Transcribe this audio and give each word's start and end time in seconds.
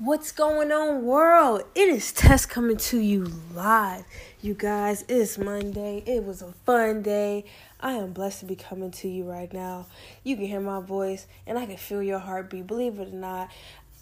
What's 0.00 0.32
going 0.32 0.72
on, 0.72 1.04
world? 1.04 1.62
It 1.76 1.88
is 1.88 2.10
Tess 2.10 2.46
coming 2.46 2.78
to 2.78 2.98
you 2.98 3.30
live. 3.54 4.04
You 4.40 4.54
guys, 4.54 5.04
it's 5.08 5.38
Monday. 5.38 6.02
It 6.04 6.24
was 6.24 6.42
a 6.42 6.52
fun 6.66 7.02
day. 7.02 7.44
I 7.78 7.92
am 7.92 8.12
blessed 8.12 8.40
to 8.40 8.46
be 8.46 8.56
coming 8.56 8.90
to 8.90 9.08
you 9.08 9.22
right 9.22 9.52
now. 9.52 9.86
You 10.24 10.34
can 10.34 10.46
hear 10.46 10.58
my 10.58 10.80
voice 10.80 11.28
and 11.46 11.56
I 11.56 11.66
can 11.66 11.76
feel 11.76 12.02
your 12.02 12.18
heartbeat. 12.18 12.66
Believe 12.66 12.98
it 12.98 13.14
or 13.14 13.16
not, 13.16 13.50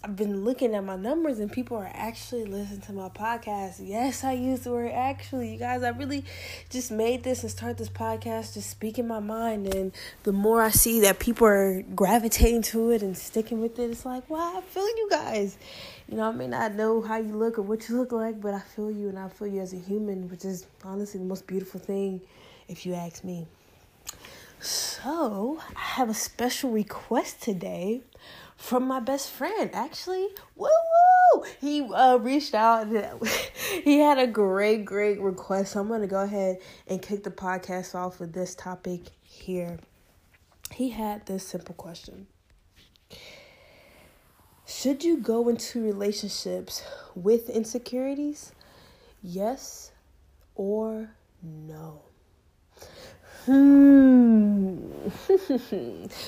I've 0.05 0.17
been 0.17 0.43
looking 0.43 0.75
at 0.75 0.83
my 0.83 0.97
numbers 0.97 1.39
and 1.39 1.49
people 1.49 1.77
are 1.77 1.89
actually 1.93 2.43
listening 2.43 2.81
to 2.81 2.91
my 2.91 3.07
podcast. 3.07 3.79
Yes, 3.81 4.25
I 4.25 4.33
use 4.33 4.59
the 4.59 4.71
word 4.71 4.91
actually. 4.91 5.53
You 5.53 5.57
guys, 5.57 5.81
I 5.81 5.89
really 5.89 6.25
just 6.69 6.91
made 6.91 7.23
this 7.23 7.41
and 7.41 7.49
start 7.49 7.77
this 7.77 7.87
podcast 7.87 8.55
just 8.55 8.69
speaking 8.69 9.07
my 9.07 9.21
mind 9.21 9.73
and 9.73 9.93
the 10.23 10.33
more 10.33 10.61
I 10.61 10.71
see 10.71 10.99
that 11.01 11.19
people 11.19 11.47
are 11.47 11.83
gravitating 11.95 12.63
to 12.63 12.91
it 12.91 13.01
and 13.01 13.17
sticking 13.17 13.61
with 13.61 13.79
it, 13.79 13.91
it's 13.91 14.05
like, 14.05 14.29
wow, 14.29 14.57
I 14.57 14.61
feel 14.61 14.85
you 14.85 15.07
guys. 15.09 15.57
You 16.09 16.17
know, 16.17 16.27
I 16.27 16.31
may 16.33 16.47
not 16.47 16.73
know 16.73 17.01
how 17.01 17.15
you 17.15 17.37
look 17.37 17.57
or 17.57 17.61
what 17.61 17.87
you 17.87 17.95
look 17.95 18.11
like, 18.11 18.41
but 18.41 18.53
I 18.53 18.59
feel 18.59 18.91
you 18.91 19.07
and 19.07 19.17
I 19.17 19.29
feel 19.29 19.47
you 19.47 19.61
as 19.61 19.71
a 19.71 19.79
human, 19.79 20.27
which 20.27 20.43
is 20.43 20.67
honestly 20.83 21.21
the 21.21 21.25
most 21.25 21.47
beautiful 21.47 21.79
thing 21.79 22.19
if 22.67 22.85
you 22.85 22.93
ask 22.93 23.23
me. 23.23 23.47
So, 24.59 25.61
I 25.77 25.79
have 25.79 26.09
a 26.09 26.13
special 26.13 26.71
request 26.71 27.41
today 27.41 28.01
from 28.63 28.87
my 28.87 29.01
best 29.01 29.29
friend. 29.29 29.69
Actually, 29.73 30.29
woo 30.55 30.69
woo! 31.33 31.43
He 31.59 31.81
uh, 31.81 32.15
reached 32.15 32.55
out. 32.55 32.87
he 33.83 33.99
had 33.99 34.17
a 34.17 34.25
great, 34.25 34.85
great 34.85 35.19
request. 35.19 35.73
So 35.73 35.81
I'm 35.81 35.89
gonna 35.89 36.07
go 36.07 36.21
ahead 36.21 36.59
and 36.87 37.01
kick 37.01 37.23
the 37.23 37.29
podcast 37.29 37.93
off 37.93 38.21
with 38.21 38.31
this 38.31 38.55
topic 38.55 39.01
here. 39.21 39.79
He 40.71 40.91
had 40.91 41.25
this 41.25 41.45
simple 41.45 41.75
question. 41.75 42.27
Should 44.65 45.03
you 45.03 45.17
go 45.17 45.49
into 45.49 45.83
relationships 45.83 46.83
with 47.15 47.49
insecurities? 47.49 48.53
Yes 49.21 49.91
or 50.55 51.09
no? 51.41 52.01
Hmm. 53.45 54.77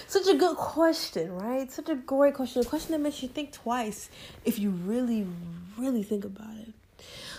Such 0.08 0.28
a 0.28 0.36
good 0.36 0.58
question, 0.58 1.32
right? 1.32 1.72
Such 1.72 1.88
a 1.88 1.96
great 1.96 2.34
question. 2.34 2.62
A 2.62 2.66
question 2.66 2.92
that 2.92 3.00
makes 3.00 3.24
you 3.24 3.30
think 3.30 3.54
twice 3.54 4.10
if 4.44 4.60
you 4.60 4.72
really, 4.72 5.26
really 5.78 6.04
think 6.04 6.26
about 6.26 6.56
it. 6.58 6.74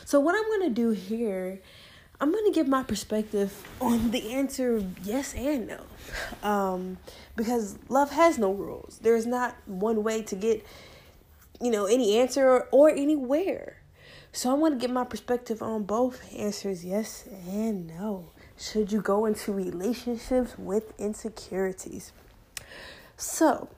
So, 0.06 0.18
what 0.18 0.34
I'm 0.34 0.44
going 0.44 0.68
to 0.68 0.74
do 0.74 0.90
here, 0.90 1.60
I'm 2.20 2.32
going 2.32 2.46
to 2.46 2.52
give 2.52 2.68
my 2.68 2.84
perspective 2.84 3.68
on 3.78 4.12
the 4.12 4.32
answer 4.32 4.82
yes 5.02 5.34
and 5.34 5.68
no. 5.68 6.48
Um, 6.48 6.96
because 7.36 7.78
love 7.90 8.10
has 8.12 8.38
no 8.38 8.52
rules. 8.52 8.98
There's 9.02 9.26
not 9.26 9.56
one 9.66 10.02
way 10.02 10.22
to 10.22 10.36
get, 10.36 10.64
you 11.60 11.70
know, 11.70 11.84
any 11.84 12.16
answer 12.16 12.48
or, 12.48 12.68
or 12.72 12.88
anywhere. 12.88 13.82
So, 14.32 14.54
I'm 14.54 14.60
going 14.60 14.72
to 14.72 14.78
give 14.78 14.90
my 14.90 15.04
perspective 15.04 15.62
on 15.62 15.82
both 15.82 16.22
answers 16.34 16.82
yes 16.82 17.28
and 17.46 17.88
no 17.88 18.30
should 18.58 18.90
you 18.90 19.00
go 19.00 19.26
into 19.26 19.52
relationships 19.52 20.58
with 20.58 20.98
insecurities? 20.98 22.12
So, 23.16 23.68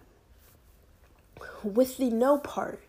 with 1.63 1.97
the 1.97 2.11
no 2.11 2.39
part, 2.39 2.81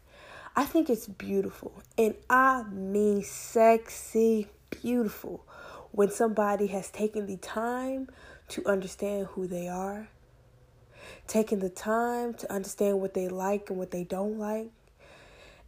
I 0.55 0.65
think 0.65 0.89
it's 0.89 1.07
beautiful. 1.07 1.71
And 1.97 2.15
I 2.29 2.63
mean 2.63 3.23
sexy, 3.23 4.47
beautiful 4.69 5.45
when 5.91 6.11
somebody 6.11 6.67
has 6.67 6.89
taken 6.89 7.25
the 7.25 7.37
time 7.37 8.07
to 8.49 8.65
understand 8.67 9.27
who 9.27 9.47
they 9.47 9.67
are, 9.67 10.07
taking 11.27 11.59
the 11.59 11.69
time 11.69 12.33
to 12.35 12.51
understand 12.51 13.01
what 13.01 13.13
they 13.13 13.27
like 13.27 13.69
and 13.69 13.79
what 13.79 13.91
they 13.91 14.03
don't 14.03 14.37
like, 14.37 14.69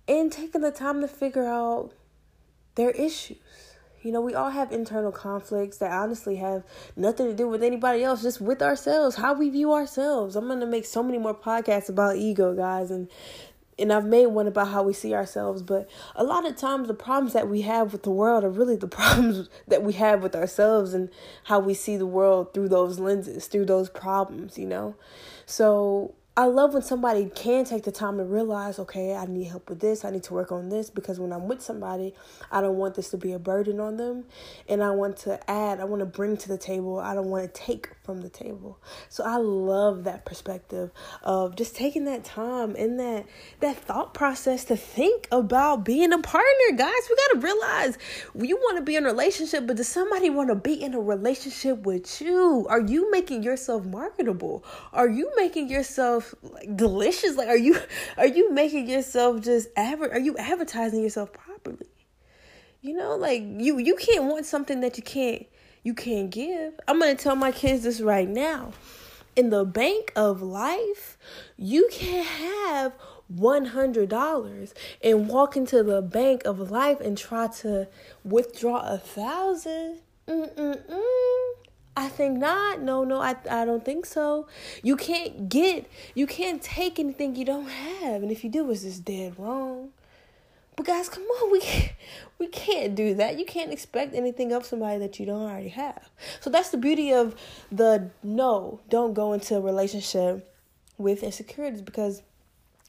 and 0.08 0.32
taking 0.32 0.62
the 0.62 0.72
time 0.72 1.02
to 1.02 1.08
figure 1.08 1.48
out 1.48 1.92
their 2.76 2.92
issues 2.92 3.71
you 4.04 4.12
know, 4.12 4.22
we 4.22 4.34
all 4.34 4.50
have 4.50 4.72
internal 4.72 5.12
conflicts 5.12 5.78
that 5.78 5.92
honestly 5.92 6.38
have 6.38 6.64
nothing 6.96 7.28
to 7.28 7.34
do 7.34 7.48
with 7.48 7.64
anybody 7.64 8.04
else, 8.04 8.22
just 8.22 8.42
with 8.42 8.62
ourselves, 8.62 9.16
how 9.16 9.34
we 9.34 9.50
view 9.50 9.74
ourselves. 9.74 10.36
I'm 10.36 10.48
gonna 10.48 10.66
make 10.66 10.86
so 10.86 11.04
many 11.04 11.18
more 11.18 11.36
podcasts 11.36 11.90
about 11.90 12.16
ego, 12.16 12.56
guys, 12.56 12.92
and 12.92 13.10
and 13.80 13.92
I've 13.92 14.06
made 14.06 14.28
one 14.28 14.48
about 14.48 14.68
how 14.68 14.84
we 14.84 14.94
see 14.94 15.14
ourselves, 15.14 15.64
but 15.64 15.90
a 16.16 16.24
lot 16.24 16.46
of 16.46 16.56
times 16.56 16.88
the 16.88 16.94
problems 16.94 17.34
that 17.34 17.48
we 17.48 17.62
have 17.62 17.94
with 17.94 18.04
the 18.04 18.12
world 18.12 18.44
are 18.44 18.50
really 18.50 18.76
the 18.76 18.88
problems 19.00 19.50
that 19.68 19.82
we 19.82 19.94
have 19.94 20.22
with 20.22 20.36
ourselves 20.36 20.94
and 20.94 21.10
how 21.46 21.60
we 21.60 21.74
see 21.74 21.98
the 21.98 22.06
world 22.06 22.54
through 22.54 22.70
those 22.70 23.00
lenses, 23.00 23.48
through 23.48 23.66
those 23.66 23.90
problems, 23.90 24.58
you 24.58 24.68
know? 24.68 24.96
So 25.46 26.14
I 26.38 26.46
love 26.46 26.74
when 26.74 26.82
somebody 26.82 27.30
can 27.36 27.66
take 27.66 27.84
the 27.84 27.92
time 27.92 28.18
to 28.18 28.24
realize, 28.24 28.80
okay, 28.80 29.16
I 29.16 29.26
need 29.26 29.48
help 29.48 29.68
with 29.68 29.82
this, 29.82 30.06
I 30.06 30.12
need 30.12 30.24
to 30.24 30.34
work 30.34 30.50
on 30.54 30.70
this 30.70 30.90
because 30.90 31.20
when 31.20 31.34
I'm 31.34 31.50
with 31.50 31.62
somebody, 31.62 32.14
I 32.50 32.62
don't 32.62 32.78
want 32.78 32.96
this 32.96 33.10
to 33.10 33.18
be 33.18 33.34
a 33.34 33.40
burden 33.40 33.82
on 33.82 33.98
them. 33.98 34.24
And 34.70 34.82
I 34.82 34.92
want 34.92 35.18
to 35.18 35.52
add, 35.52 35.82
I 35.82 35.84
want 35.84 36.00
to 36.00 36.06
bring 36.06 36.38
to 36.38 36.48
the 36.48 36.58
table, 36.58 37.00
I 37.00 37.16
don't 37.16 37.28
want 37.28 37.54
to 37.54 37.62
take 37.62 37.90
from 38.04 38.22
the 38.22 38.30
table. 38.30 38.80
So 39.10 39.24
I 39.24 39.38
love 39.38 40.06
that 40.06 40.26
perspective 40.26 40.92
of 41.24 41.56
just 41.56 41.76
taking 41.76 42.06
that 42.06 42.24
time 42.24 42.76
and 42.76 43.00
that 43.00 43.26
that 43.60 43.78
thought 43.78 44.14
process 44.14 44.66
to 44.66 44.76
think 44.76 45.28
about 45.32 45.86
being 45.86 46.12
a 46.12 46.20
partner. 46.20 46.76
Guys, 46.76 46.94
we 47.10 47.16
got 47.16 47.34
to 47.34 47.40
realize 47.40 47.98
you 48.36 48.58
want 48.58 48.78
to 48.78 48.84
be 48.84 48.96
in 48.96 49.06
a 49.06 49.08
relationship, 49.08 49.68
but 49.68 49.78
does 49.78 49.88
somebody 49.88 50.30
want 50.30 50.50
to 50.50 50.56
be 50.56 50.74
in 50.74 50.94
a 50.94 51.00
relationship 51.00 51.80
with 51.80 52.22
you? 52.22 52.66
Are 52.70 52.82
you 52.82 53.12
making 53.12 53.44
yourself 53.44 53.86
marketable? 53.86 54.64
Are 54.94 55.10
you 55.10 55.32
making 55.36 55.70
yourself 55.70 56.34
like 56.42 56.76
delicious? 56.76 57.36
Like 57.38 57.50
are 57.50 57.58
you 57.58 57.80
are 58.18 58.28
you 58.28 58.52
making 58.52 58.90
yourself 58.90 59.42
just 59.42 59.70
adver- 59.76 60.12
are 60.12 60.20
you 60.20 60.36
advertising 60.38 61.02
yourself 61.02 61.32
properly? 61.34 61.88
You 62.82 62.96
know, 62.96 63.16
like 63.16 63.44
you 63.44 63.78
you 63.78 63.96
can't 63.96 64.26
want 64.26 64.46
something 64.46 64.82
that 64.82 64.98
you 64.98 65.04
can't 65.04 65.46
you 65.84 65.94
can't 65.94 66.30
give. 66.30 66.80
I'm 66.88 67.00
going 67.00 67.16
to 67.16 67.22
tell 67.22 67.36
my 67.36 67.52
kids 67.52 67.84
this 67.84 68.02
right 68.02 68.28
now. 68.28 68.74
In 69.36 69.50
the 69.50 69.64
bank 69.64 70.12
of 70.16 70.42
life, 70.42 71.18
you 71.58 71.88
can't 71.92 72.28
have 72.28 72.94
$100 73.34 74.74
and 75.04 75.28
walk 75.30 75.56
into 75.56 75.84
the 75.84 76.02
bank 76.02 76.44
of 76.46 76.72
life 76.72 77.00
and 77.00 77.18
try 77.18 77.48
to 77.48 77.88
withdraw 78.24 78.82
a 78.82 78.98
thousand. 78.98 80.00
Mm-mm-mm. 80.28 81.52
I 81.96 82.08
think 82.08 82.38
not. 82.38 82.82
No, 82.82 83.04
no, 83.04 83.22
I 83.22 83.36
I 83.50 83.66
don't 83.66 83.84
think 83.84 84.06
so. 84.06 84.48
You 84.82 84.96
can't 84.96 85.50
get 85.50 85.90
you 86.16 86.26
can't 86.26 86.62
take 86.62 87.00
anything 87.00 87.36
you 87.36 87.44
don't 87.44 87.68
have. 87.68 88.24
And 88.24 88.32
if 88.32 88.44
you 88.44 88.50
do, 88.50 88.70
it's 88.72 88.84
just 88.84 89.04
dead 89.04 89.38
wrong. 89.38 89.90
But 90.82 90.88
guys, 90.88 91.10
come 91.10 91.22
on, 91.22 91.52
we 91.52 91.92
we 92.40 92.48
can't 92.48 92.96
do 92.96 93.14
that. 93.14 93.38
You 93.38 93.46
can't 93.46 93.72
expect 93.72 94.16
anything 94.16 94.52
of 94.52 94.66
somebody 94.66 94.98
that 94.98 95.20
you 95.20 95.28
don't 95.28 95.44
already 95.44 95.70
have. 95.70 96.10
So 96.40 96.50
that's 96.50 96.70
the 96.70 96.78
beauty 96.78 97.14
of 97.14 97.36
the 97.72 98.10
no, 98.24 98.80
don't 98.90 99.14
go 99.14 99.34
into 99.34 99.58
a 99.58 99.62
relationship 99.62 100.52
with 100.98 101.22
insecurities 101.22 101.84
because 101.84 102.24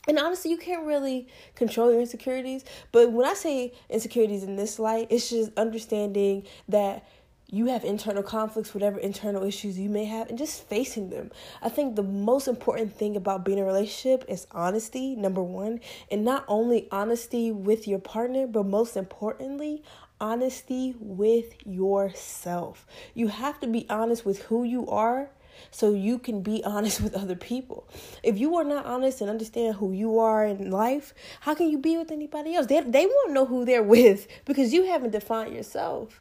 and 0.08 0.18
honestly, 0.18 0.50
you 0.50 0.56
can't 0.56 0.86
really 0.86 1.28
control 1.54 1.92
your 1.92 2.00
insecurities. 2.00 2.64
But 2.92 3.12
when 3.12 3.26
I 3.26 3.34
say 3.34 3.74
insecurities 3.90 4.42
in 4.42 4.56
this 4.56 4.78
light, 4.78 5.08
it's 5.10 5.28
just 5.28 5.50
understanding 5.58 6.46
that 6.68 7.06
you 7.52 7.66
have 7.66 7.84
internal 7.84 8.22
conflicts, 8.22 8.72
whatever 8.72 8.98
internal 8.98 9.44
issues 9.44 9.78
you 9.78 9.90
may 9.90 10.06
have, 10.06 10.30
and 10.30 10.38
just 10.38 10.66
facing 10.68 11.10
them. 11.10 11.30
I 11.60 11.68
think 11.68 11.96
the 11.96 12.02
most 12.02 12.48
important 12.48 12.96
thing 12.96 13.14
about 13.14 13.44
being 13.44 13.58
in 13.58 13.64
a 13.64 13.66
relationship 13.66 14.24
is 14.26 14.46
honesty, 14.52 15.14
number 15.14 15.42
one, 15.42 15.80
and 16.10 16.24
not 16.24 16.46
only 16.48 16.88
honesty 16.90 17.52
with 17.52 17.86
your 17.86 17.98
partner, 17.98 18.46
but 18.46 18.64
most 18.64 18.96
importantly, 18.96 19.82
honesty 20.18 20.94
with 20.98 21.54
yourself. 21.66 22.86
You 23.12 23.28
have 23.28 23.60
to 23.60 23.66
be 23.66 23.84
honest 23.90 24.24
with 24.24 24.44
who 24.44 24.64
you 24.64 24.88
are 24.88 25.28
so 25.70 25.92
you 25.92 26.18
can 26.18 26.42
be 26.42 26.62
honest 26.66 27.00
with 27.00 27.14
other 27.14 27.36
people. 27.36 27.88
If 28.22 28.38
you 28.38 28.56
are 28.56 28.64
not 28.64 28.86
honest 28.86 29.20
and 29.20 29.30
understand 29.30 29.76
who 29.76 29.92
you 29.92 30.18
are 30.18 30.44
in 30.44 30.70
life, 30.70 31.14
how 31.40 31.54
can 31.54 31.70
you 31.70 31.78
be 31.78 31.96
with 31.96 32.10
anybody 32.10 32.54
else? 32.54 32.66
They, 32.66 32.80
they 32.80 33.06
won't 33.06 33.32
know 33.32 33.46
who 33.46 33.64
they're 33.64 33.82
with 33.96 34.28
because 34.44 34.72
you 34.72 34.86
haven't 34.86 35.10
defined 35.10 35.54
yourself. 35.54 36.20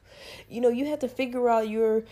You 0.50 0.62
know, 0.62 0.70
you 0.70 0.86
have 0.88 1.00
to 1.00 1.08
figure 1.08 1.50
out 1.50 1.70
your 1.70 2.04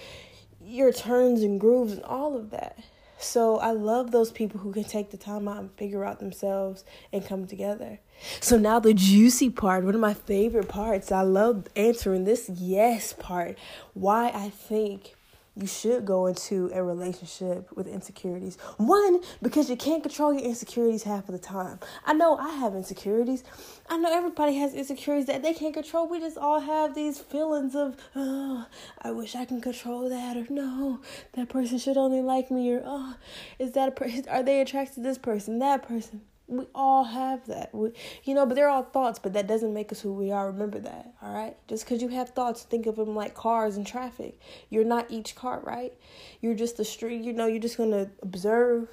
your 0.61 0.91
turns 0.91 1.41
and 1.41 1.59
grooves 1.59 1.93
and 1.93 2.03
all 2.03 2.35
of 2.35 2.51
that. 2.51 2.77
So 3.19 3.57
I 3.57 3.71
love 3.71 4.11
those 4.11 4.31
people 4.31 4.61
who 4.61 4.71
can 4.71 4.85
take 4.85 5.11
the 5.11 5.17
time 5.17 5.47
out 5.47 5.57
and 5.57 5.71
figure 5.73 6.05
out 6.05 6.19
themselves 6.19 6.85
and 7.11 7.25
come 7.25 7.47
together. 7.47 7.99
So 8.39 8.57
now 8.57 8.79
the 8.79 8.93
juicy 8.93 9.49
part, 9.49 9.83
one 9.83 9.93
of 9.93 10.01
my 10.01 10.13
favorite 10.13 10.69
parts. 10.69 11.11
I 11.11 11.21
love 11.21 11.67
answering 11.75 12.23
this 12.23 12.49
yes 12.49 13.11
part. 13.11 13.57
Why 13.93 14.31
I 14.33 14.49
think 14.49 15.15
you 15.59 15.67
should 15.67 16.05
go 16.05 16.27
into 16.27 16.71
a 16.73 16.81
relationship 16.81 17.67
with 17.75 17.85
insecurities. 17.85 18.57
One, 18.77 19.19
because 19.41 19.69
you 19.69 19.75
can't 19.75 20.01
control 20.01 20.33
your 20.33 20.43
insecurities 20.43 21.03
half 21.03 21.27
of 21.27 21.33
the 21.33 21.39
time. 21.39 21.79
I 22.05 22.13
know 22.13 22.37
I 22.37 22.49
have 22.55 22.75
insecurities. 22.75 23.43
I 23.89 23.97
know 23.97 24.11
everybody 24.11 24.55
has 24.55 24.73
insecurities 24.73 25.25
that 25.27 25.43
they 25.43 25.53
can't 25.53 25.73
control. 25.73 26.07
We 26.07 26.19
just 26.19 26.37
all 26.37 26.61
have 26.61 26.95
these 26.95 27.19
feelings 27.19 27.75
of, 27.75 27.97
oh, 28.15 28.67
I 29.01 29.11
wish 29.11 29.35
I 29.35 29.43
can 29.43 29.59
control 29.59 30.07
that, 30.07 30.37
or 30.37 30.45
no, 30.49 31.01
that 31.33 31.49
person 31.49 31.77
should 31.77 31.97
only 31.97 32.21
like 32.21 32.49
me, 32.49 32.71
or 32.71 32.81
oh, 32.85 33.15
is 33.57 33.73
that 33.73 33.89
a 33.89 33.91
person? 33.91 34.25
Are 34.29 34.43
they 34.43 34.61
attracted 34.61 34.95
to 34.95 35.01
this 35.01 35.17
person, 35.17 35.59
that 35.59 35.85
person? 35.85 36.21
We 36.49 36.65
all 36.73 37.03
have 37.03 37.45
that. 37.47 37.73
We, 37.73 37.91
you 38.23 38.33
know, 38.33 38.45
but 38.45 38.55
they're 38.55 38.69
all 38.69 38.83
thoughts, 38.83 39.19
but 39.19 39.33
that 39.33 39.47
doesn't 39.47 39.73
make 39.73 39.91
us 39.91 40.01
who 40.01 40.11
we 40.13 40.31
are. 40.31 40.47
Remember 40.47 40.79
that, 40.79 41.13
all 41.21 41.31
right? 41.31 41.55
Just 41.67 41.85
because 41.85 42.01
you 42.01 42.07
have 42.09 42.31
thoughts, 42.31 42.63
think 42.63 42.87
of 42.87 42.95
them 42.95 43.15
like 43.15 43.35
cars 43.35 43.77
and 43.77 43.85
traffic. 43.85 44.39
You're 44.69 44.83
not 44.83 45.05
each 45.09 45.35
car, 45.35 45.61
right? 45.63 45.93
You're 46.41 46.55
just 46.55 46.79
a 46.79 46.85
street, 46.85 47.21
you 47.21 47.33
know, 47.33 47.45
you're 47.45 47.59
just 47.59 47.77
going 47.77 47.91
to 47.91 48.09
observe 48.23 48.89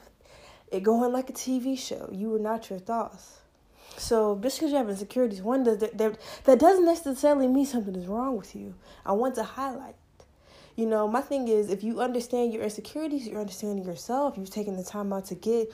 it 0.71 0.83
going 0.83 1.13
like 1.13 1.31
a 1.31 1.33
TV 1.33 1.79
show. 1.79 2.11
You 2.13 2.35
are 2.35 2.39
not 2.39 2.69
your 2.69 2.79
thoughts. 2.79 3.39
So 3.97 4.39
just 4.43 4.59
because 4.59 4.73
you 4.73 4.79
have 4.79 4.91
insecurities, 4.91 5.41
one 5.41 5.63
does 5.63 5.79
that, 5.79 5.97
that 5.97 6.59
doesn't 6.59 6.85
necessarily 6.85 7.49
mean 7.49 7.65
something 7.65 7.95
is 7.97 8.07
wrong 8.07 8.37
with 8.37 8.55
you. 8.55 8.75
I 9.05 9.13
want 9.13 9.35
to 9.37 9.43
highlight. 9.43 9.95
You 10.77 10.85
know, 10.85 11.09
my 11.09 11.23
thing 11.23 11.49
is 11.49 11.71
if 11.71 11.83
you 11.83 12.01
understand 12.01 12.53
your 12.53 12.63
insecurities, 12.63 13.27
you're 13.27 13.41
understanding 13.41 13.85
yourself, 13.85 14.37
you've 14.37 14.51
taken 14.51 14.77
the 14.77 14.85
time 14.85 15.13
out 15.13 15.25
to 15.27 15.35
get 15.35 15.73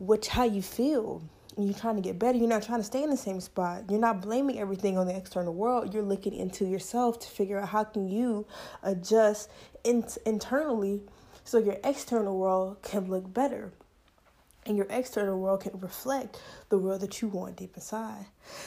which 0.00 0.28
how 0.28 0.44
you 0.44 0.62
feel 0.62 1.22
you're 1.58 1.74
trying 1.74 1.96
to 1.96 2.02
get 2.02 2.18
better 2.18 2.38
you're 2.38 2.48
not 2.48 2.62
trying 2.62 2.80
to 2.80 2.84
stay 2.84 3.02
in 3.02 3.10
the 3.10 3.16
same 3.16 3.40
spot. 3.40 3.84
You're 3.90 4.00
not 4.00 4.22
blaming 4.22 4.58
everything 4.58 4.96
on 4.96 5.06
the 5.06 5.14
external 5.16 5.52
world. 5.52 5.92
You're 5.92 6.02
looking 6.02 6.34
into 6.34 6.64
yourself 6.64 7.18
to 7.20 7.28
figure 7.28 7.58
out 7.58 7.68
how 7.68 7.84
can 7.84 8.08
you 8.08 8.46
adjust 8.82 9.50
in- 9.84 10.06
internally 10.24 11.02
so 11.44 11.58
your 11.58 11.76
external 11.84 12.38
world 12.38 12.82
can 12.82 13.10
look 13.10 13.32
better 13.32 13.72
and 14.66 14.76
your 14.76 14.86
external 14.90 15.38
world 15.38 15.62
can 15.62 15.78
reflect 15.80 16.40
the 16.68 16.78
world 16.78 17.00
that 17.00 17.20
you 17.20 17.28
want 17.28 17.56
deep 17.56 17.74
inside. 17.74 18.26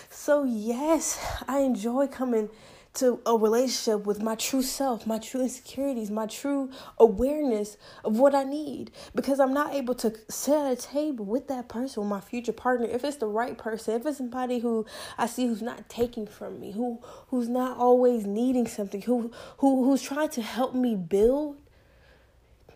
So 0.09 0.43
yes 0.43 1.19
i 1.47 1.59
enjoy 1.59 2.07
coming 2.07 2.49
to 2.95 3.19
a 3.25 3.35
relationship 3.35 4.05
with 4.05 4.21
my 4.21 4.35
true 4.35 4.61
self, 4.61 5.07
my 5.07 5.17
true 5.17 5.41
insecurities, 5.41 6.11
my 6.11 6.27
true 6.27 6.69
awareness 6.99 7.75
of 8.03 8.19
what 8.19 8.35
I 8.35 8.43
need. 8.43 8.91
Because 9.15 9.39
I'm 9.39 9.53
not 9.53 9.73
able 9.73 9.95
to 9.95 10.13
sit 10.29 10.53
at 10.53 10.71
a 10.71 10.75
table 10.75 11.25
with 11.25 11.47
that 11.47 11.67
person, 11.67 12.03
with 12.03 12.09
my 12.09 12.21
future 12.21 12.53
partner, 12.53 12.85
if 12.87 13.03
it's 13.03 13.17
the 13.17 13.25
right 13.25 13.57
person, 13.57 13.95
if 13.95 14.05
it's 14.05 14.17
somebody 14.17 14.59
who 14.59 14.85
I 15.17 15.25
see 15.25 15.47
who's 15.47 15.61
not 15.61 15.89
taking 15.89 16.27
from 16.27 16.59
me, 16.59 16.71
who 16.71 16.99
who's 17.29 17.49
not 17.49 17.77
always 17.77 18.25
needing 18.25 18.67
something, 18.67 19.01
who 19.01 19.31
who 19.57 19.85
who's 19.85 20.01
trying 20.01 20.29
to 20.29 20.41
help 20.43 20.75
me 20.75 20.95
build. 20.95 21.57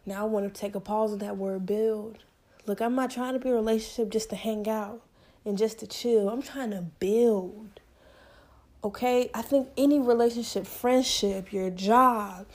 Now 0.06 0.22
I 0.22 0.30
want 0.30 0.52
to 0.52 0.60
take 0.60 0.74
a 0.74 0.80
pause 0.80 1.12
on 1.12 1.20
that 1.20 1.38
word 1.38 1.66
build. 1.66 2.24
Look, 2.66 2.82
I'm 2.82 2.96
not 2.96 3.12
trying 3.12 3.34
to 3.34 3.40
be 3.40 3.50
a 3.50 3.54
relationship 3.54 4.10
just 4.10 4.30
to 4.32 4.36
hang 4.36 4.68
out 4.68 5.02
and 5.46 5.58
just 5.58 5.80
to 5.80 5.88
chill. 5.88 6.30
I'm 6.30 6.42
trying 6.42 6.72
to 6.72 6.82
build. 6.82 7.77
Okay? 8.84 9.30
I 9.34 9.42
think 9.42 9.70
any 9.78 10.00
relationship, 10.00 10.66
friendship, 10.66 11.52
your 11.52 11.70
job, 11.70 12.46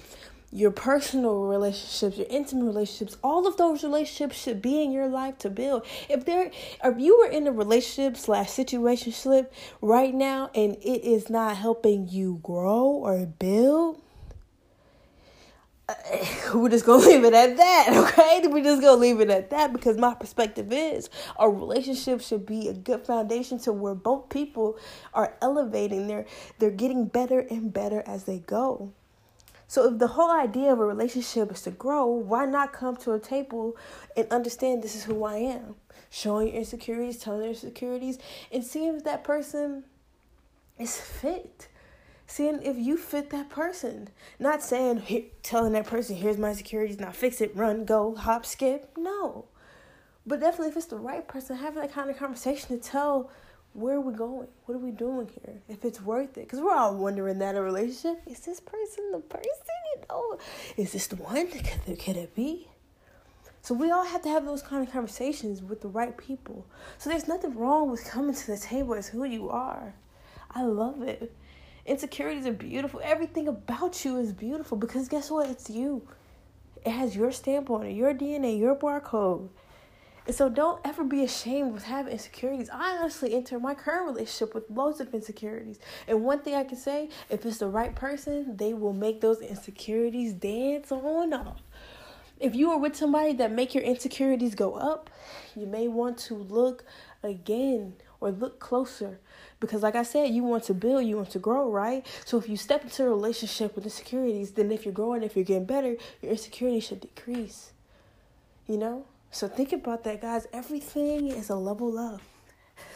your 0.53 0.71
personal 0.71 1.45
relationships, 1.45 2.19
your 2.19 2.27
intimate 2.29 2.67
relationships, 2.67 3.17
all 3.25 3.47
of 3.47 3.57
those 3.57 3.83
relationships 3.83 4.37
should 4.37 4.61
be 4.61 4.83
in 4.83 4.93
your 4.93 5.09
life 5.09 5.39
to 5.39 5.51
build. 5.51 5.87
If 6.11 6.27
there 6.27 6.51
if 6.85 6.99
you 6.99 7.17
are 7.17 7.31
in 7.31 7.47
a 7.47 7.53
relationship 7.53 8.19
slash 8.19 8.51
situationship 8.51 9.49
right 9.81 10.15
now 10.15 10.51
and 10.55 10.77
it 10.77 11.05
is 11.05 11.31
not 11.31 11.57
helping 11.57 12.09
you 12.09 12.39
grow 12.43 12.85
or 12.85 13.25
build, 13.25 14.03
we're 16.55 16.69
just 16.69 16.87
gonna 16.87 17.05
leave 17.05 17.25
it 17.25 17.35
at 17.35 17.57
that, 17.57 17.89
okay? 17.93 18.47
We're 18.47 18.63
just 18.63 18.83
gonna 18.83 19.01
leave 19.01 19.21
it 19.21 19.31
at 19.31 19.51
that 19.51 19.73
because 19.73 19.97
my 19.97 20.15
perspective 20.15 20.73
is 20.73 21.11
a 21.39 21.49
relationship 21.49 22.21
should 22.21 22.47
be 22.47 22.69
a 22.69 22.73
good 22.73 23.05
foundation 23.07 23.59
to 23.61 23.73
where 23.73 23.95
both 23.95 24.29
people 24.29 24.79
are 25.15 25.35
elevating. 25.41 26.07
They're 26.07 26.27
they're 26.59 26.71
getting 26.71 27.07
better 27.07 27.41
and 27.41 27.73
better 27.73 28.03
as 28.07 28.25
they 28.25 28.39
go. 28.39 28.93
So 29.67 29.91
if 29.91 29.99
the 29.99 30.09
whole 30.09 30.31
idea 30.31 30.73
of 30.73 30.81
a 30.81 30.85
relationship 30.85 31.51
is 31.51 31.63
to 31.63 31.71
grow, 31.71 32.05
why 32.07 32.45
not 32.45 32.75
come 32.75 32.97
to 32.99 33.13
a 33.13 33.19
table 33.19 33.77
and 34.15 34.31
understand 34.31 34.83
this 34.83 34.95
is 34.95 35.05
who 35.05 35.25
I 35.25 35.37
am? 35.37 35.77
Showing 36.11 36.49
your 36.49 36.57
insecurities, 36.57 37.17
telling 37.17 37.41
your 37.41 37.53
insecurities, 37.53 38.19
and 38.53 38.63
seeing 38.63 38.97
if 38.97 39.05
that 39.05 39.25
person 39.25 39.85
is 40.79 41.01
fit 41.01 41.69
seeing 42.33 42.63
if 42.63 42.79
you 42.79 42.97
fit 42.97 43.31
that 43.31 43.51
person. 43.51 44.09
Not 44.39 44.63
saying 44.63 45.03
telling 45.43 45.73
that 45.73 45.87
person, 45.87 46.17
here's 46.17 46.39
my 46.39 46.55
securities, 46.55 46.99
now 46.99 47.11
fix 47.11 47.41
it, 47.41 47.55
run, 47.55 47.85
go, 47.85 48.15
hop, 48.15 48.47
skip. 48.47 48.91
No. 48.97 49.45
But 50.27 50.41
definitely 50.41 50.69
if 50.69 50.77
it's 50.77 50.87
the 50.87 50.97
right 50.97 51.27
person, 51.27 51.57
having 51.57 51.83
that 51.83 51.93
kind 51.93 52.09
of 52.09 52.17
conversation 52.17 52.69
to 52.69 52.83
tell 52.83 53.31
where 53.75 53.97
are 53.97 54.01
we 54.01 54.15
going? 54.15 54.49
What 54.67 54.75
are 54.75 54.79
we 54.79 54.91
doing 54.91 55.29
here? 55.29 55.61
If 55.69 55.85
it's 55.85 56.01
worth 56.01 56.37
it. 56.37 56.43
Because 56.43 56.61
we're 56.61 56.75
all 56.75 56.95
wondering 56.95 57.39
that 57.39 57.57
a 57.57 57.63
relationship, 57.63 58.23
is 58.27 58.41
this 58.41 58.61
person 58.61 59.13
the 59.13 59.19
person? 59.19 59.51
You 59.97 60.03
know, 60.09 60.39
is 60.77 60.93
this 60.93 61.07
the 61.07 61.17
one? 61.17 61.49
Could, 61.49 61.99
could 61.99 62.17
it 62.17 62.35
be? 62.35 62.69
So 63.63 63.75
we 63.75 63.91
all 63.91 64.05
have 64.05 64.23
to 64.23 64.29
have 64.29 64.45
those 64.45 64.63
kind 64.63 64.87
of 64.87 64.93
conversations 64.93 65.63
with 65.63 65.81
the 65.81 65.89
right 65.89 66.17
people. 66.17 66.67
So 66.99 67.09
there's 67.09 67.29
nothing 67.29 67.57
wrong 67.57 67.91
with 67.91 68.05
coming 68.05 68.35
to 68.35 68.47
the 68.47 68.59
table 68.59 68.95
as 68.95 69.09
who 69.09 69.25
you 69.25 69.49
are. 69.51 69.95
I 70.55 70.65
love 70.65 71.03
it. 71.03 71.33
Insecurities 71.85 72.47
are 72.47 72.53
beautiful. 72.53 73.01
Everything 73.03 73.49
about 73.49 74.05
you 74.05 74.19
is 74.19 74.33
beautiful 74.33 74.79
because 74.79 75.09
guess 75.09 75.31
what? 75.31 75.51
It's 75.51 75.69
you. 75.69 76.07
It 76.85 76.91
has 76.91 77.17
your 77.17 77.33
stamp 77.33 77.71
on 77.71 77.87
it, 77.87 77.93
your 77.93 78.15
DNA, 78.15 78.59
your 78.59 78.77
barcode. 78.77 79.49
And 80.25 80.35
so 80.35 80.49
don't 80.49 80.81
ever 80.85 81.03
be 81.03 81.25
ashamed 81.25 81.73
with 81.73 81.83
having 81.83 82.13
insecurities. 82.13 82.71
I 82.73 82.97
honestly 82.99 83.35
enter 83.35 83.59
my 83.59 83.75
current 83.75 84.07
relationship 84.07 84.55
with 84.55 84.71
loads 84.71 85.01
of 85.01 85.13
insecurities. 85.13 85.81
And 86.07 86.23
one 86.23 86.41
thing 86.41 86.55
I 86.55 86.63
can 86.63 86.79
say, 86.79 87.09
if 87.29 87.45
it's 87.45 87.59
the 87.59 87.67
right 87.67 87.95
person, 87.95 88.57
they 88.57 88.73
will 88.73 88.93
make 88.93 89.21
those 89.21 89.41
insecurities 89.41 90.33
dance 90.33 90.93
on 90.93 91.33
off. 91.33 91.63
If 92.39 92.55
you 92.55 92.71
are 92.71 92.79
with 92.79 92.97
somebody 92.97 93.33
that 93.35 93.51
make 93.51 93.75
your 93.75 93.83
insecurities 93.83 94.55
go 94.55 94.75
up, 94.75 95.11
you 95.57 95.67
may 95.67 95.89
want 95.89 96.19
to 96.19 96.35
look 96.35 96.85
again 97.25 97.95
or 98.23 98.31
look 98.31 98.59
closer 98.61 99.19
because, 99.61 99.83
like 99.83 99.95
I 99.95 100.03
said, 100.03 100.31
you 100.31 100.43
want 100.43 100.65
to 100.65 100.75
build, 100.75 101.05
you 101.05 101.17
want 101.17 101.31
to 101.31 101.39
grow, 101.39 101.71
right? 101.71 102.07
So, 102.25 102.39
if 102.39 102.49
you 102.49 102.57
step 102.57 102.85
into 102.85 103.05
a 103.05 103.09
relationship 103.09 103.75
with 103.75 103.85
insecurities, 103.85 104.53
then 104.53 104.73
if 104.73 104.85
you're 104.85 104.95
growing, 104.95 105.23
if 105.23 105.37
you're 105.37 105.45
getting 105.45 105.67
better, 105.67 105.97
your 106.21 106.33
insecurity 106.33 106.81
should 106.81 107.01
decrease. 107.01 107.73
You 108.67 108.79
know? 108.79 109.05
So, 109.31 109.49
think 109.49 109.73
about 109.73 110.05
that, 110.05 110.21
guys. 110.21 110.47
Everything 110.53 111.29
is 111.29 111.51
a 111.51 111.57
level 111.57 111.99
up. 111.99 112.21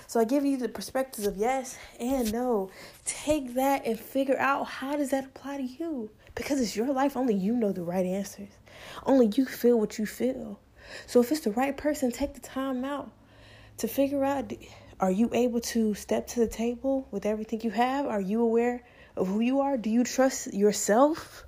So 0.08 0.20
I 0.20 0.24
give 0.24 0.44
you 0.44 0.56
the 0.56 0.68
perspectives 0.68 1.26
of 1.26 1.36
yes 1.36 1.76
and 1.98 2.32
no. 2.32 2.70
Take 3.04 3.54
that 3.54 3.84
and 3.84 3.98
figure 3.98 4.38
out 4.38 4.66
how 4.66 4.96
does 4.96 5.10
that 5.10 5.24
apply 5.24 5.56
to 5.56 5.62
you? 5.64 6.10
Because 6.34 6.60
it's 6.60 6.76
your 6.76 6.92
life, 6.92 7.16
only 7.16 7.34
you 7.34 7.54
know 7.54 7.72
the 7.72 7.82
right 7.82 8.06
answers. 8.06 8.50
Only 9.04 9.32
you 9.34 9.46
feel 9.46 9.80
what 9.80 9.98
you 9.98 10.06
feel. 10.06 10.60
So 11.06 11.20
if 11.20 11.32
it's 11.32 11.40
the 11.40 11.50
right 11.50 11.76
person, 11.76 12.12
take 12.12 12.34
the 12.34 12.40
time 12.40 12.84
out 12.84 13.10
to 13.78 13.88
figure 13.88 14.24
out 14.24 14.52
are 14.98 15.10
you 15.10 15.30
able 15.34 15.60
to 15.60 15.94
step 15.94 16.26
to 16.28 16.40
the 16.40 16.46
table 16.46 17.06
with 17.10 17.26
everything 17.26 17.60
you 17.60 17.70
have? 17.70 18.06
Are 18.06 18.20
you 18.20 18.40
aware 18.40 18.82
of 19.16 19.28
who 19.28 19.40
you 19.40 19.60
are? 19.60 19.76
Do 19.76 19.90
you 19.90 20.04
trust 20.04 20.54
yourself? 20.54 21.44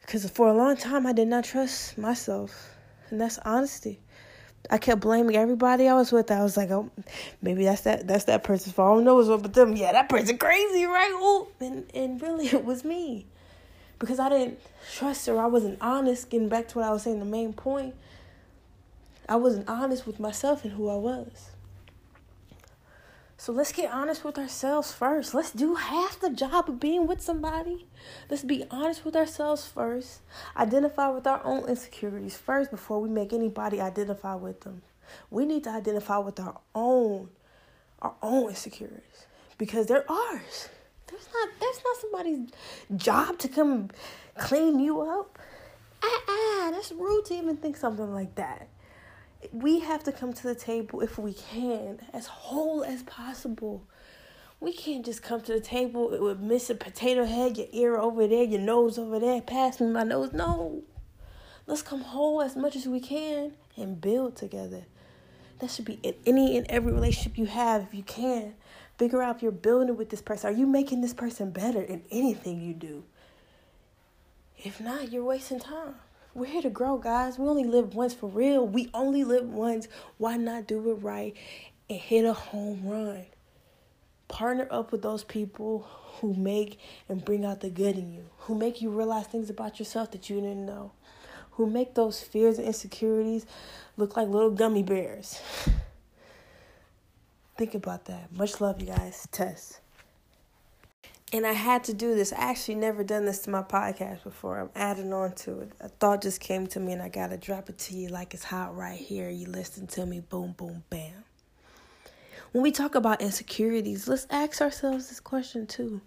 Because 0.00 0.28
for 0.30 0.48
a 0.48 0.54
long 0.54 0.76
time, 0.76 1.06
I 1.06 1.12
did 1.12 1.28
not 1.28 1.44
trust 1.44 1.98
myself. 1.98 2.70
And 3.10 3.20
that's 3.20 3.38
honesty. 3.44 4.00
I 4.70 4.78
kept 4.78 5.02
blaming 5.02 5.36
everybody 5.36 5.88
I 5.88 5.94
was 5.94 6.10
with. 6.10 6.30
I 6.30 6.42
was 6.42 6.56
like, 6.56 6.70
oh, 6.70 6.90
maybe 7.42 7.64
that's 7.64 7.82
that 7.82 8.06
that's 8.06 8.24
that 8.24 8.44
person's 8.44 8.74
fault. 8.74 8.92
I 8.92 8.94
don't 8.96 9.04
know 9.04 9.14
what's 9.16 9.28
up 9.28 9.42
with 9.42 9.52
them. 9.52 9.76
Yeah, 9.76 9.92
that 9.92 10.08
person 10.08 10.38
crazy, 10.38 10.84
right? 10.84 11.12
Ooh. 11.12 11.48
And 11.60 11.84
and 11.94 12.20
really 12.20 12.46
it 12.52 12.64
was 12.64 12.84
me. 12.84 13.26
Because 13.98 14.18
I 14.18 14.28
didn't 14.28 14.60
trust 14.94 15.26
her. 15.26 15.38
I 15.38 15.46
wasn't 15.46 15.78
honest. 15.80 16.30
Getting 16.30 16.48
back 16.48 16.68
to 16.68 16.78
what 16.78 16.86
I 16.86 16.92
was 16.92 17.02
saying, 17.02 17.18
the 17.18 17.24
main 17.24 17.52
point. 17.52 17.94
I 19.28 19.36
wasn't 19.36 19.68
honest 19.68 20.06
with 20.06 20.18
myself 20.18 20.64
and 20.64 20.72
who 20.72 20.88
I 20.88 20.94
was. 20.94 21.50
So 23.40 23.52
let's 23.52 23.70
get 23.70 23.92
honest 23.92 24.24
with 24.24 24.36
ourselves 24.36 24.92
first. 24.92 25.32
Let's 25.32 25.52
do 25.52 25.76
half 25.76 26.18
the 26.18 26.28
job 26.28 26.68
of 26.68 26.80
being 26.80 27.06
with 27.06 27.20
somebody. 27.20 27.86
Let's 28.28 28.42
be 28.42 28.64
honest 28.68 29.04
with 29.04 29.14
ourselves 29.14 29.64
first. 29.64 30.22
Identify 30.56 31.10
with 31.10 31.24
our 31.24 31.40
own 31.44 31.68
insecurities 31.68 32.36
first 32.36 32.72
before 32.72 33.00
we 33.00 33.08
make 33.08 33.32
anybody 33.32 33.80
identify 33.80 34.34
with 34.34 34.62
them. 34.62 34.82
We 35.30 35.46
need 35.46 35.62
to 35.64 35.70
identify 35.70 36.18
with 36.18 36.40
our 36.40 36.58
own 36.74 37.30
our 38.02 38.14
own 38.22 38.50
insecurities 38.50 39.26
because 39.56 39.86
they're 39.86 40.10
ours. 40.10 40.68
There's 41.06 41.28
not 41.32 41.48
that's 41.60 41.80
not 41.84 41.96
somebody's 42.00 42.48
job 42.96 43.38
to 43.38 43.48
come 43.48 43.90
clean 44.36 44.80
you 44.80 45.00
up. 45.00 45.38
Ah, 46.02 46.22
ah, 46.28 46.70
that's 46.72 46.90
rude 46.90 47.24
to 47.26 47.34
even 47.34 47.56
think 47.56 47.76
something 47.76 48.12
like 48.12 48.34
that 48.34 48.68
we 49.52 49.80
have 49.80 50.02
to 50.04 50.12
come 50.12 50.32
to 50.32 50.42
the 50.42 50.54
table 50.54 51.00
if 51.00 51.18
we 51.18 51.32
can 51.32 52.00
as 52.12 52.26
whole 52.26 52.82
as 52.82 53.02
possible. 53.04 53.84
We 54.60 54.72
can't 54.72 55.04
just 55.04 55.22
come 55.22 55.40
to 55.42 55.52
the 55.52 55.60
table 55.60 56.10
with 56.20 56.40
miss 56.40 56.68
a 56.68 56.74
potato 56.74 57.24
head, 57.24 57.56
your 57.56 57.68
ear 57.72 57.96
over 57.96 58.26
there, 58.26 58.42
your 58.42 58.60
nose 58.60 58.98
over 58.98 59.20
there, 59.20 59.40
pass 59.40 59.80
me 59.80 59.86
my 59.86 60.02
nose. 60.02 60.32
No. 60.32 60.82
Let's 61.66 61.82
come 61.82 62.00
whole 62.00 62.42
as 62.42 62.56
much 62.56 62.74
as 62.74 62.86
we 62.86 62.98
can 62.98 63.52
and 63.76 64.00
build 64.00 64.36
together. 64.36 64.86
That 65.60 65.70
should 65.70 65.84
be 65.84 66.00
in 66.02 66.14
any 66.26 66.56
and 66.56 66.66
every 66.68 66.92
relationship 66.92 67.38
you 67.38 67.46
have 67.46 67.82
if 67.82 67.94
you 67.94 68.02
can. 68.02 68.54
Figure 68.96 69.22
out 69.22 69.36
if 69.36 69.42
you're 69.42 69.52
building 69.52 69.96
with 69.96 70.10
this 70.10 70.22
person. 70.22 70.50
Are 70.50 70.56
you 70.56 70.66
making 70.66 71.02
this 71.02 71.14
person 71.14 71.50
better 71.50 71.80
in 71.80 72.02
anything 72.10 72.60
you 72.60 72.74
do? 72.74 73.04
If 74.56 74.80
not, 74.80 75.12
you're 75.12 75.24
wasting 75.24 75.60
time 75.60 75.94
We're 76.38 76.46
here 76.46 76.62
to 76.62 76.70
grow, 76.70 76.98
guys. 76.98 77.36
We 77.36 77.48
only 77.48 77.64
live 77.64 77.96
once 77.96 78.14
for 78.14 78.28
real. 78.28 78.64
We 78.64 78.90
only 78.94 79.24
live 79.24 79.46
once. 79.46 79.88
Why 80.18 80.36
not 80.36 80.68
do 80.68 80.88
it 80.92 80.94
right 81.02 81.34
and 81.90 81.98
hit 81.98 82.24
a 82.24 82.32
home 82.32 82.82
run? 82.84 83.26
Partner 84.28 84.68
up 84.70 84.92
with 84.92 85.02
those 85.02 85.24
people 85.24 85.88
who 86.20 86.34
make 86.34 86.78
and 87.08 87.24
bring 87.24 87.44
out 87.44 87.58
the 87.60 87.70
good 87.70 87.98
in 87.98 88.12
you, 88.12 88.26
who 88.38 88.54
make 88.54 88.80
you 88.80 88.88
realize 88.88 89.26
things 89.26 89.50
about 89.50 89.80
yourself 89.80 90.12
that 90.12 90.30
you 90.30 90.36
didn't 90.36 90.64
know, 90.64 90.92
who 91.52 91.68
make 91.68 91.96
those 91.96 92.22
fears 92.22 92.58
and 92.58 92.68
insecurities 92.68 93.44
look 93.96 94.16
like 94.16 94.28
little 94.28 94.52
gummy 94.52 94.84
bears. 94.84 95.40
Think 97.56 97.74
about 97.74 98.04
that. 98.04 98.30
Much 98.32 98.60
love, 98.60 98.80
you 98.80 98.86
guys. 98.86 99.26
Tess. 99.32 99.80
And 101.30 101.46
I 101.46 101.52
had 101.52 101.84
to 101.84 101.92
do 101.92 102.14
this. 102.14 102.32
I 102.32 102.36
actually 102.36 102.76
never 102.76 103.04
done 103.04 103.26
this 103.26 103.40
to 103.40 103.50
my 103.50 103.62
podcast 103.62 104.24
before. 104.24 104.58
I'm 104.58 104.70
adding 104.74 105.12
on 105.12 105.32
to 105.32 105.60
it. 105.60 105.72
A 105.80 105.88
thought 105.88 106.22
just 106.22 106.40
came 106.40 106.66
to 106.68 106.80
me 106.80 106.92
and 106.92 107.02
I 107.02 107.10
gotta 107.10 107.36
drop 107.36 107.68
it 107.68 107.76
to 107.78 107.94
you 107.94 108.08
like 108.08 108.32
it's 108.32 108.44
hot 108.44 108.74
right 108.74 108.98
here. 108.98 109.28
You 109.28 109.46
listen 109.46 109.86
to 109.88 110.06
me, 110.06 110.20
boom, 110.20 110.54
boom, 110.56 110.84
bam. 110.88 111.24
When 112.52 112.62
we 112.62 112.70
talk 112.70 112.94
about 112.94 113.20
insecurities, 113.20 114.08
let's 114.08 114.26
ask 114.30 114.62
ourselves 114.62 115.10
this 115.10 115.20
question 115.20 115.66
too. 115.66 116.00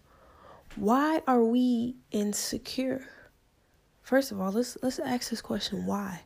Why 0.75 1.21
are 1.27 1.43
we 1.43 1.97
insecure? 2.09 3.05
First 4.01 4.31
of 4.31 4.41
all, 4.41 4.51
let's 4.51 4.75
let's 4.81 4.97
ask 4.97 5.29
this 5.29 5.41
question, 5.41 5.85
why? 5.85 6.21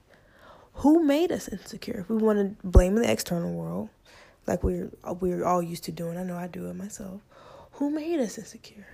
Who 0.75 1.04
made 1.04 1.34
us 1.34 1.50
insecure? 1.50 2.00
If 2.00 2.10
we 2.10 2.16
want 2.16 2.40
to 2.40 2.68
blame 2.68 2.96
the 2.96 3.12
external 3.12 3.54
world, 3.54 3.90
like 4.48 4.64
we're 4.64 4.90
we're 5.20 5.44
all 5.44 5.62
used 5.62 5.84
to 5.86 5.92
doing. 5.92 6.18
I 6.18 6.24
know 6.24 6.38
I 6.38 6.48
do 6.48 6.68
it 6.68 6.75
myself 6.75 7.20
who 7.75 7.89
made 7.89 8.22
us 8.22 8.38
insecure? 8.38 8.88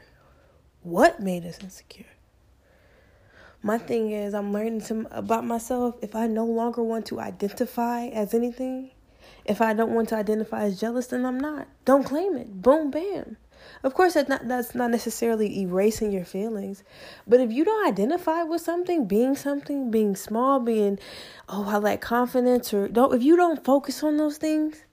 What 0.81 1.19
made 1.19 1.45
us 1.45 1.59
insecure? 1.61 2.05
My 3.61 3.77
thing 3.77 4.11
is, 4.11 4.33
I'm 4.33 4.51
learning 4.51 4.81
to, 4.85 5.05
about 5.11 5.45
myself. 5.45 5.95
If 6.01 6.15
I 6.15 6.25
no 6.25 6.45
longer 6.45 6.81
want 6.81 7.05
to 7.07 7.19
identify 7.19 8.07
as 8.07 8.33
anything, 8.33 8.89
if 9.45 9.61
I 9.61 9.73
don't 9.73 9.93
want 9.93 10.09
to 10.09 10.15
identify 10.15 10.63
as 10.63 10.79
jealous, 10.79 11.07
then 11.07 11.27
I'm 11.27 11.39
not. 11.39 11.67
Don't 11.85 12.03
claim 12.03 12.35
it. 12.37 12.63
Boom, 12.63 12.89
bam. 12.89 13.37
Of 13.83 13.93
course, 13.93 14.15
that's 14.15 14.27
not 14.27 14.47
that's 14.47 14.73
not 14.73 14.89
necessarily 14.89 15.59
erasing 15.59 16.11
your 16.11 16.25
feelings, 16.25 16.83
but 17.27 17.39
if 17.39 17.51
you 17.51 17.63
don't 17.63 17.87
identify 17.87 18.41
with 18.41 18.61
something, 18.61 19.05
being 19.05 19.35
something, 19.35 19.91
being 19.91 20.15
small, 20.15 20.59
being 20.59 20.97
oh 21.47 21.69
I 21.69 21.77
lack 21.77 22.01
confidence, 22.01 22.73
or 22.73 22.87
don't 22.87 23.13
if 23.13 23.21
you 23.21 23.35
don't 23.35 23.63
focus 23.63 24.01
on 24.01 24.17
those 24.17 24.37
things, 24.37 24.83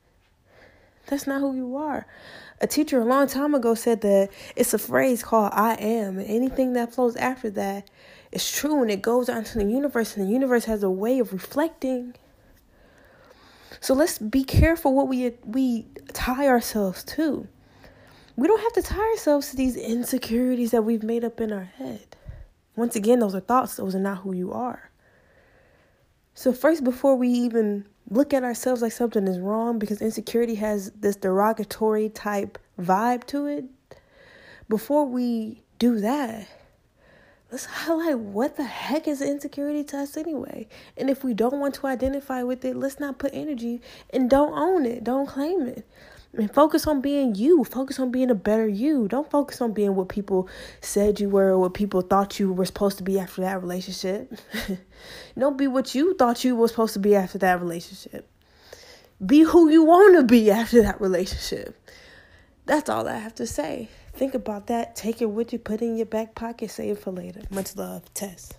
that's 1.09 1.27
not 1.27 1.41
who 1.41 1.55
you 1.55 1.77
are. 1.77 2.07
A 2.61 2.67
teacher 2.67 3.00
a 3.00 3.05
long 3.05 3.27
time 3.27 3.55
ago 3.55 3.75
said 3.75 4.00
that 4.03 4.31
it's 4.57 4.75
a 4.75 4.79
phrase 4.79 5.23
called 5.23 5.53
I 5.53 5.75
am, 5.75 6.19
and 6.19 6.29
anything 6.29 6.75
that 6.75 6.95
flows 6.95 7.17
after 7.17 7.50
that 7.50 7.91
is 8.33 8.50
true 8.50 8.83
and 8.83 8.91
it 8.91 9.00
goes 9.03 9.29
out 9.29 9.38
into 9.38 9.59
the 9.59 9.65
universe, 9.65 10.17
and 10.17 10.27
the 10.27 10.31
universe 10.31 10.65
has 10.67 10.83
a 10.83 10.91
way 10.91 11.19
of 11.19 11.33
reflecting. 11.33 12.15
So 13.81 13.95
let's 13.95 14.19
be 14.19 14.45
careful 14.45 14.95
what 14.95 15.09
we 15.09 15.33
we 15.45 15.87
tie 16.12 16.49
ourselves 16.49 17.05
to. 17.05 17.47
We 18.37 18.47
don't 18.47 18.61
have 18.61 18.73
to 18.75 18.83
tie 18.83 19.11
ourselves 19.11 19.50
to 19.50 19.57
these 19.57 19.77
insecurities 19.77 20.71
that 20.71 20.83
we've 20.83 21.03
made 21.03 21.25
up 21.25 21.41
in 21.41 21.53
our 21.53 21.65
head. 21.65 22.17
Once 22.77 22.95
again, 22.95 23.19
those 23.19 23.35
are 23.35 23.41
thoughts, 23.41 23.77
those 23.77 23.95
are 23.95 24.00
not 24.00 24.19
who 24.19 24.33
you 24.33 24.53
are. 24.53 24.91
So, 26.35 26.53
first, 26.53 26.85
before 26.85 27.17
we 27.17 27.29
even 27.29 27.87
look 28.11 28.33
at 28.33 28.43
ourselves 28.43 28.83
like 28.83 28.93
something 28.93 29.27
is 29.27 29.38
wrong 29.38 29.79
because 29.79 30.00
insecurity 30.00 30.57
has 30.57 30.91
this 30.93 31.17
derogatory 31.17 32.09
type 32.09 32.59
vibe 32.81 33.25
to 33.25 33.47
it, 33.47 33.65
before 34.69 35.07
we 35.07 35.62
do 35.79 36.00
that, 36.00 36.47
let's 37.50 37.65
highlight 37.65 38.19
what 38.19 38.57
the 38.57 38.65
heck 38.65 39.09
is 39.09 39.23
insecurity 39.23 39.85
to 39.85 39.99
us 39.99 40.17
anyway. 40.17 40.69
And 40.97 41.09
if 41.09 41.25
we 41.25 41.35
don't 41.35 41.59
want 41.59 41.75
to 41.77 41.87
identify 41.87 42.43
with 42.43 42.65
it, 42.65 42.77
let's 42.77 43.00
not 43.00 43.19
put 43.19 43.31
energy 43.35 43.81
and 44.11 44.29
don't 44.29 44.53
own 44.53 44.85
it, 44.87 45.05
don't 45.05 45.27
claim 45.27 45.62
it. 45.62 45.87
And 46.35 46.52
focus 46.52 46.87
on 46.87 47.00
being 47.00 47.35
you. 47.35 47.64
Focus 47.64 47.99
on 47.99 48.11
being 48.11 48.30
a 48.30 48.35
better 48.35 48.68
you. 48.68 49.08
Don't 49.08 49.30
focus 49.30 49.61
on 49.61 49.73
being 49.73 49.94
what 49.94 50.08
people 50.08 50.49
said 50.80 51.20
you 51.20 51.28
were 51.28 51.49
or 51.49 51.58
what 51.58 51.75
people 51.75 52.02
thought 52.02 52.38
you 52.38 52.52
were 52.52 52.66
supposed 52.66 52.99
to 52.99 53.02
be 53.02 53.18
after 53.18 53.40
that 53.40 53.61
relationship. 53.61 54.32
Don't 55.38 55.56
be 55.56 55.66
what 55.66 55.94
you 55.94 56.14
thought 56.14 56.44
you 56.44 56.54
were 56.54 56.68
supposed 56.68 56.92
to 56.92 56.99
be 56.99 57.16
after 57.16 57.38
that 57.38 57.61
relationship. 57.61 58.28
Be 59.25 59.42
who 59.42 59.70
you 59.70 59.85
want 59.85 60.16
to 60.16 60.23
be 60.23 60.50
after 60.50 60.82
that 60.82 61.00
relationship. 61.00 61.76
That's 62.66 62.90
all 62.90 63.08
I 63.08 63.16
have 63.16 63.35
to 63.37 63.47
say. 63.47 63.88
Think 64.12 64.35
about 64.35 64.66
that. 64.66 64.94
Take 64.94 65.23
it 65.23 65.30
with 65.30 65.52
you. 65.52 65.58
Put 65.58 65.80
it 65.80 65.87
in 65.87 65.97
your 65.97 66.06
back 66.06 66.35
pocket. 66.35 66.70
Save 66.70 66.99
it 66.99 67.02
for 67.02 67.11
later. 67.11 67.40
Much 67.50 67.75
love. 67.75 68.12
Tess. 68.12 68.52